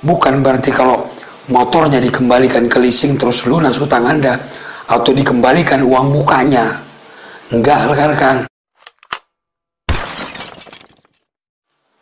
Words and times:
bukan 0.00 0.40
berarti 0.40 0.72
kalau 0.72 1.08
motornya 1.52 2.00
dikembalikan 2.00 2.68
ke 2.68 2.78
leasing 2.80 3.20
terus 3.20 3.44
lunas 3.44 3.76
hutang 3.76 4.06
Anda 4.08 4.36
atau 4.90 5.14
dikembalikan 5.14 5.84
uang 5.86 6.16
mukanya. 6.16 6.66
Enggak, 7.50 7.90
rekan-rekan. 7.90 8.46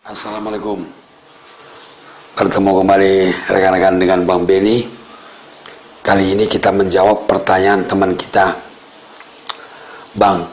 Assalamualaikum. 0.08 0.88
Bertemu 2.32 2.70
kembali 2.80 3.14
rekan-rekan 3.52 3.94
dengan 4.00 4.20
Bang 4.24 4.48
Beni. 4.48 4.88
Kali 6.00 6.32
ini 6.32 6.48
kita 6.48 6.72
menjawab 6.72 7.28
pertanyaan 7.28 7.84
teman 7.84 8.16
kita. 8.16 8.56
Bang, 10.16 10.48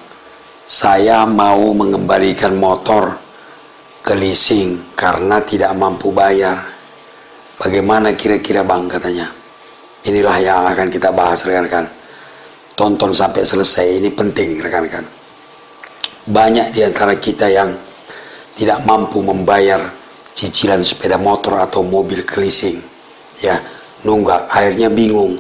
saya 0.68 1.23
mau 1.23 1.71
mengembalikan 1.71 2.59
motor 2.59 3.16
ke 4.04 4.12
leasing 4.12 4.98
karena 5.00 5.39
tidak 5.39 5.71
mampu 5.80 6.12
bayar. 6.12 6.75
Bagaimana 7.55 8.11
kira-kira 8.19 8.67
Bang 8.67 8.91
katanya? 8.91 9.32
Inilah 10.05 10.37
yang 10.43 10.68
akan 10.69 10.91
kita 10.91 11.15
bahas 11.15 11.47
rekan-rekan. 11.47 11.87
Tonton 12.75 13.15
sampai 13.15 13.47
selesai, 13.47 14.04
ini 14.04 14.11
penting 14.11 14.59
rekan-rekan. 14.59 15.07
Banyak 16.27 16.75
di 16.75 16.83
antara 16.83 17.15
kita 17.15 17.47
yang 17.47 17.71
tidak 18.60 18.83
mampu 18.83 19.23
membayar 19.23 19.79
cicilan 20.36 20.83
sepeda 20.83 21.15
motor 21.15 21.63
atau 21.63 21.79
mobil 21.79 22.27
ke 22.27 22.43
leasing. 22.43 22.75
Ya, 23.39 23.55
nunggak, 24.04 24.51
akhirnya 24.51 24.91
bingung. 24.91 25.39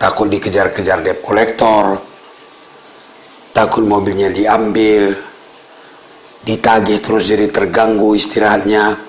Takut 0.00 0.32
dikejar-kejar 0.32 1.04
debt 1.04 1.20
kolektor, 1.20 2.00
takut 3.52 3.84
mobilnya 3.84 4.32
diambil, 4.32 5.12
ditagih 6.44 7.04
terus 7.04 7.28
jadi 7.28 7.52
terganggu 7.52 8.16
istirahatnya, 8.16 9.03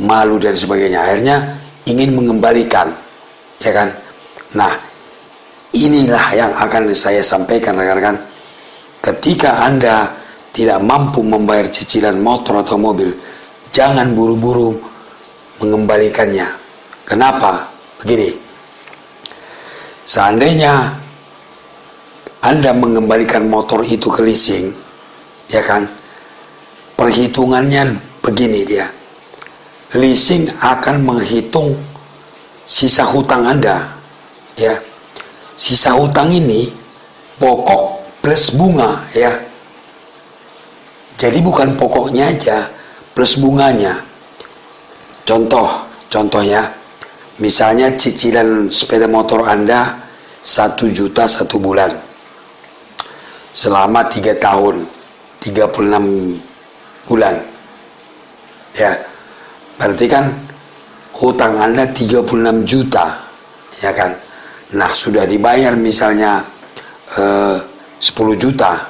malu 0.00 0.42
dan 0.42 0.54
sebagainya. 0.58 0.98
Akhirnya 1.02 1.36
ingin 1.86 2.16
mengembalikan, 2.16 2.90
ya 3.62 3.72
kan? 3.74 3.88
Nah, 4.54 4.72
inilah 5.74 6.26
yang 6.34 6.52
akan 6.54 6.90
saya 6.94 7.20
sampaikan 7.20 7.78
rekan-rekan. 7.78 8.16
Ketika 9.04 9.68
Anda 9.68 10.08
tidak 10.54 10.80
mampu 10.80 11.20
membayar 11.20 11.66
cicilan 11.68 12.22
motor 12.22 12.64
atau 12.64 12.78
mobil, 12.78 13.12
jangan 13.74 14.14
buru-buru 14.14 14.78
mengembalikannya. 15.60 16.46
Kenapa? 17.04 17.68
Begini, 18.00 18.32
seandainya 20.08 20.94
Anda 22.40 22.72
mengembalikan 22.72 23.44
motor 23.50 23.84
itu 23.84 24.08
ke 24.08 24.24
leasing, 24.24 24.72
ya 25.52 25.60
kan? 25.60 25.84
Perhitungannya 26.96 27.98
begini 28.24 28.64
dia. 28.64 28.88
Leasing 29.92 30.48
akan 30.64 31.04
menghitung 31.04 31.76
sisa 32.64 33.04
hutang 33.04 33.44
Anda, 33.44 33.84
ya. 34.56 34.72
Sisa 35.54 35.92
hutang 35.94 36.32
ini 36.32 36.72
pokok 37.36 38.00
plus 38.24 38.56
bunga, 38.56 39.04
ya 39.12 39.30
jadi 41.14 41.38
bukan 41.38 41.78
pokoknya 41.78 42.26
aja, 42.26 42.66
plus 43.14 43.38
bunganya. 43.38 43.94
Contoh, 45.22 45.86
contohnya, 46.10 46.60
misalnya 47.38 47.94
cicilan 47.94 48.66
sepeda 48.68 49.06
motor 49.06 49.46
Anda 49.46 49.94
satu 50.42 50.90
juta 50.90 51.30
satu 51.30 51.62
bulan. 51.62 51.94
Selama 53.54 54.10
tiga 54.10 54.34
tahun, 54.36 54.82
36 55.38 56.42
bulan. 57.06 57.38
Ya, 58.74 58.90
berarti 59.84 60.08
kan 60.08 60.32
hutang 61.12 61.60
Anda 61.60 61.84
36 61.92 62.24
juta, 62.64 63.04
ya 63.84 63.92
kan? 63.92 64.16
Nah, 64.72 64.88
sudah 64.96 65.28
dibayar 65.28 65.76
misalnya 65.76 66.40
eh, 67.20 67.60
10 68.00 68.16
juta, 68.40 68.80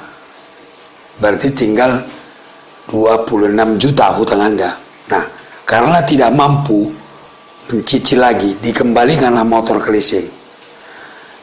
berarti 1.19 1.51
tinggal 1.51 1.99
26 2.87 3.75
juta 3.75 4.15
hutang 4.15 4.39
Anda. 4.39 4.71
Nah, 5.11 5.23
karena 5.67 5.99
tidak 6.07 6.31
mampu 6.31 6.95
mencicil 7.67 8.23
lagi, 8.23 8.55
dikembalikanlah 8.63 9.43
motor 9.43 9.83
ke 9.83 9.91
leasing. 9.91 10.31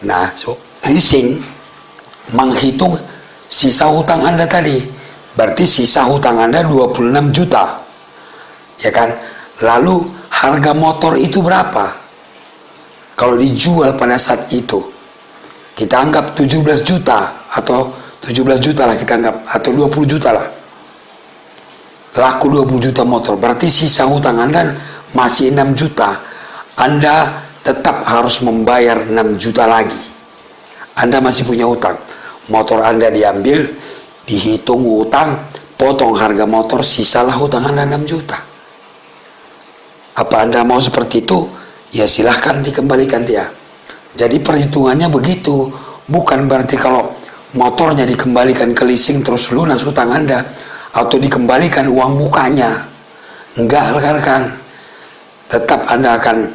Nah, 0.08 0.32
so, 0.32 0.56
leasing 0.88 1.44
menghitung 2.32 2.96
sisa 3.52 3.84
hutang 3.92 4.24
Anda 4.24 4.48
tadi. 4.48 4.80
Berarti 5.36 5.68
sisa 5.68 6.08
hutang 6.08 6.40
Anda 6.40 6.64
26 6.64 7.36
juta. 7.36 7.84
Ya 8.80 8.88
kan? 8.88 9.12
Lalu 9.60 10.08
harga 10.32 10.72
motor 10.72 11.20
itu 11.20 11.44
berapa? 11.44 11.84
Kalau 13.12 13.36
dijual 13.36 13.92
pada 14.00 14.16
saat 14.16 14.48
itu, 14.56 14.80
kita 15.76 16.00
anggap 16.00 16.32
17 16.32 16.80
juta 16.82 17.28
atau 17.52 17.92
17 18.24 18.58
juta 18.62 18.88
lah 18.88 18.96
kita 18.96 19.12
anggap 19.20 19.36
atau 19.44 19.70
20 19.76 20.08
juta 20.08 20.30
lah. 20.32 20.46
Laku 22.12 22.48
20 22.48 22.88
juta 22.88 23.02
motor 23.04 23.36
berarti 23.36 23.68
sisa 23.68 24.08
hutang 24.08 24.40
Anda 24.40 24.72
masih 25.12 25.52
6 25.52 25.76
juta. 25.76 26.16
Anda 26.76 27.28
tetap 27.60 28.04
harus 28.08 28.40
membayar 28.40 29.00
6 29.04 29.36
juta 29.36 29.68
lagi. 29.68 30.00
Anda 30.96 31.20
masih 31.20 31.48
punya 31.48 31.68
hutang. 31.68 31.96
Motor 32.52 32.84
Anda 32.84 33.08
diambil 33.08 33.64
dihitung 34.26 34.82
hutang 34.82 35.40
potong 35.78 36.14
harga 36.14 36.46
motor 36.46 36.84
sisalah 36.86 37.34
hutang 37.34 37.64
Anda 37.70 37.86
6 37.86 38.06
juta 38.06 38.51
apa 40.18 40.34
Anda 40.44 40.64
mau 40.66 40.80
seperti 40.82 41.24
itu 41.24 41.48
ya 41.92 42.04
silahkan 42.04 42.60
dikembalikan 42.60 43.24
dia 43.24 43.48
jadi 44.12 44.36
perhitungannya 44.40 45.08
begitu 45.08 45.72
bukan 46.08 46.44
berarti 46.48 46.76
kalau 46.76 47.12
motornya 47.56 48.04
dikembalikan 48.04 48.72
ke 48.76 48.84
leasing 48.84 49.24
terus 49.24 49.52
lunas 49.52 49.80
hutang 49.84 50.12
Anda 50.12 50.44
atau 50.92 51.16
dikembalikan 51.16 51.88
uang 51.88 52.20
mukanya. 52.20 52.88
Enggak 53.56 53.96
rekan-rekan. 53.96 54.48
Tetap 55.48 55.80
Anda 55.88 56.16
akan 56.16 56.48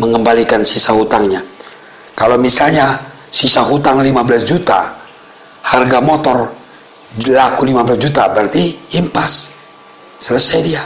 mengembalikan 0.00 0.64
sisa 0.64 0.92
hutangnya. 0.96 1.40
Kalau 2.16 2.40
misalnya 2.40 2.96
sisa 3.28 3.60
hutang 3.60 4.00
15 4.00 4.44
juta, 4.48 4.88
harga 5.60 5.98
motor 6.00 6.48
laku 7.28 7.68
15 7.68 8.00
juta, 8.00 8.28
berarti 8.32 8.72
impas. 8.96 9.52
Selesai 10.16 10.58
dia. 10.64 10.80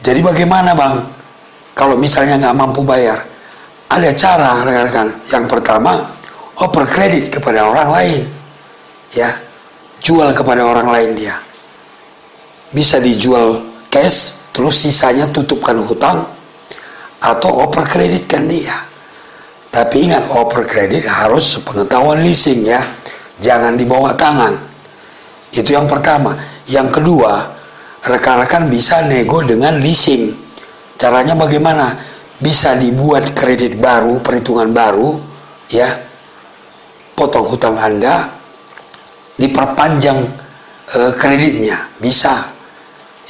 Jadi 0.00 0.20
bagaimana 0.24 0.72
bang? 0.72 0.96
Kalau 1.76 1.96
misalnya 1.96 2.40
nggak 2.40 2.56
mampu 2.56 2.80
bayar, 2.84 3.20
ada 3.88 4.10
cara 4.16 4.64
rekan-rekan. 4.64 5.08
Yang 5.28 5.44
pertama, 5.48 5.92
oper 6.56 6.84
kredit 6.88 7.28
kepada 7.28 7.68
orang 7.68 7.88
lain. 7.92 8.22
Ya, 9.12 9.28
jual 10.00 10.32
kepada 10.32 10.64
orang 10.64 10.88
lain 10.88 11.10
dia. 11.18 11.36
Bisa 12.70 13.02
dijual 13.02 13.66
cash, 13.90 14.38
terus 14.54 14.86
sisanya 14.86 15.26
tutupkan 15.28 15.76
hutang, 15.84 16.22
atau 17.20 17.68
oper 17.68 17.84
kreditkan 17.84 18.46
dia. 18.48 18.76
Tapi 19.70 20.10
ingat, 20.10 20.26
oper 20.34 20.64
kredit 20.66 21.04
harus 21.06 21.60
pengetahuan 21.62 22.24
leasing 22.24 22.64
ya, 22.64 22.80
jangan 23.42 23.76
dibawa 23.76 24.16
tangan. 24.16 24.54
Itu 25.50 25.74
yang 25.74 25.90
pertama. 25.90 26.38
Yang 26.70 27.02
kedua, 27.02 27.59
rekan-rekan 28.04 28.72
bisa 28.72 29.04
nego 29.04 29.44
dengan 29.44 29.80
leasing. 29.80 30.32
Caranya 30.96 31.36
bagaimana? 31.36 31.96
Bisa 32.40 32.72
dibuat 32.76 33.36
kredit 33.36 33.76
baru, 33.76 34.24
perhitungan 34.24 34.72
baru, 34.72 35.20
ya, 35.68 35.84
potong 37.12 37.44
hutang 37.44 37.76
Anda, 37.76 38.32
diperpanjang 39.36 40.18
e, 40.88 41.00
kreditnya. 41.20 41.76
Bisa. 42.00 42.32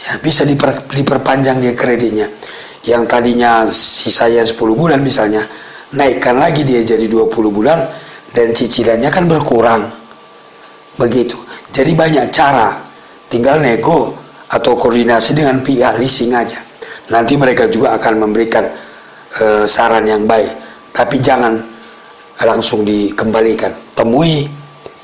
Ya 0.00 0.14
bisa 0.22 0.46
diper, 0.46 0.86
diperpanjang 0.94 1.58
dia 1.58 1.74
kreditnya. 1.74 2.30
Yang 2.86 3.02
tadinya 3.10 3.66
sisanya 3.68 4.46
10 4.46 4.56
bulan 4.72 5.02
misalnya 5.02 5.44
naikkan 5.92 6.38
lagi 6.38 6.62
dia 6.62 6.80
jadi 6.86 7.10
20 7.10 7.28
bulan 7.50 7.90
dan 8.30 8.54
cicilannya 8.54 9.10
kan 9.10 9.26
berkurang. 9.26 9.82
Begitu. 10.96 11.36
Jadi 11.74 11.92
banyak 11.98 12.30
cara. 12.30 12.78
Tinggal 13.30 13.62
nego 13.62 14.20
atau 14.50 14.74
koordinasi 14.74 15.38
dengan 15.38 15.62
pihak 15.62 16.02
leasing 16.02 16.34
aja. 16.34 16.58
Nanti 17.14 17.38
mereka 17.38 17.70
juga 17.70 17.94
akan 17.98 18.26
memberikan 18.26 18.66
e, 19.38 19.66
saran 19.66 20.06
yang 20.06 20.26
baik. 20.26 20.50
Tapi 20.90 21.16
jangan 21.22 21.54
langsung 22.42 22.82
dikembalikan. 22.82 23.70
Temui 23.94 24.46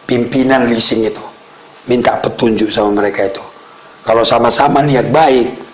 pimpinan 0.02 0.66
leasing 0.66 1.06
itu. 1.06 1.22
Minta 1.86 2.18
petunjuk 2.18 2.66
sama 2.66 3.02
mereka 3.02 3.30
itu. 3.30 3.42
Kalau 4.02 4.26
sama-sama 4.26 4.82
niat 4.82 5.10
baik 5.10 5.66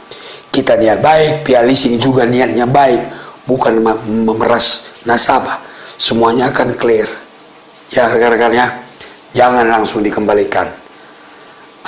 kita 0.52 0.76
niat 0.76 1.00
baik 1.00 1.48
pihak 1.48 1.64
leasing 1.64 1.96
juga 1.96 2.28
niatnya 2.28 2.68
baik. 2.68 3.00
Bukan 3.48 3.80
memeras 4.24 4.92
nasabah. 5.08 5.56
Semuanya 5.96 6.52
akan 6.52 6.76
clear. 6.76 7.08
Ya 7.88 8.08
rekan-rekan 8.08 8.52
ya. 8.52 8.68
Jangan 9.32 9.64
langsung 9.64 10.04
dikembalikan 10.04 10.81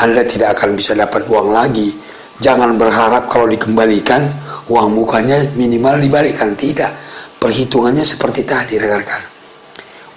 anda 0.01 0.23
tidak 0.27 0.59
akan 0.59 0.75
bisa 0.75 0.97
dapat 0.99 1.27
uang 1.31 1.55
lagi. 1.55 1.95
Jangan 2.43 2.75
berharap 2.75 3.31
kalau 3.31 3.47
dikembalikan 3.47 4.27
uang 4.67 4.91
mukanya 4.91 5.39
minimal 5.55 6.03
dibalikkan 6.03 6.59
tidak. 6.59 6.91
Perhitungannya 7.39 8.03
seperti 8.03 8.43
tadi 8.43 8.81
rekan-rekan 8.81 9.35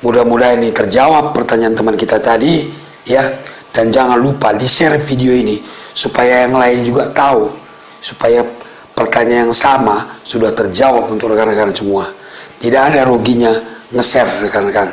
mudah-mudahan 0.01 0.61
ini 0.61 0.69
terjawab 0.73 1.33
pertanyaan 1.33 1.73
teman 1.73 1.95
kita 1.97 2.21
tadi 2.21 2.67
ya. 3.07 3.23
Dan 3.73 3.93
jangan 3.93 4.17
lupa 4.17 4.57
di 4.57 4.65
share 4.65 4.97
video 5.05 5.37
ini 5.37 5.61
supaya 5.93 6.49
yang 6.49 6.57
lain 6.57 6.81
juga 6.81 7.13
tahu. 7.13 7.45
Supaya 8.01 8.41
pertanyaan 8.97 9.49
yang 9.49 9.53
sama 9.53 10.17
sudah 10.25 10.49
terjawab 10.49 11.05
untuk 11.05 11.29
rekan-rekan 11.29 11.69
semua. 11.69 12.09
Tidak 12.57 12.81
ada 12.81 13.05
ruginya 13.05 13.53
nge-share 13.93 14.41
rekan-rekan. 14.41 14.89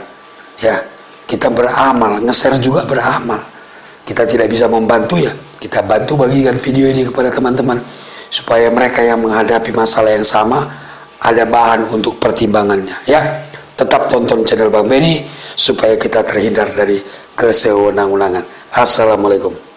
Ya 0.61 0.85
kita 1.25 1.49
beramal 1.49 2.21
nge-share 2.29 2.61
juga 2.61 2.85
beramal 2.85 3.41
kita 4.05 4.29
tidak 4.29 4.53
bisa 4.53 4.69
membantu 4.69 5.17
ya 5.21 5.33
kita 5.65 5.81
bantu 5.81 6.21
bagikan 6.21 6.61
video 6.61 6.93
ini 6.93 7.09
kepada 7.09 7.33
teman-teman. 7.33 7.81
Supaya 8.29 8.69
mereka 8.69 9.01
yang 9.01 9.23
menghadapi 9.25 9.71
masalah 9.73 10.13
yang 10.13 10.27
sama 10.27 10.67
ada 11.23 11.49
bahan 11.49 11.89
untuk 11.89 12.21
pertimbangannya. 12.21 12.93
Ya 13.09 13.41
tetap 13.75 14.13
tonton 14.13 14.45
channel 14.45 14.69
Bang 14.69 14.87
Benny 14.87 15.25
supaya 15.57 15.97
kita 15.97 16.21
terhindar 16.27 16.75
dari 16.77 17.01
kesewenang-wenangan. 17.39 18.45
Assalamualaikum 18.75 19.74